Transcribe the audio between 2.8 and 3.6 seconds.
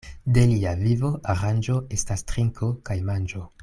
kaj manĝo.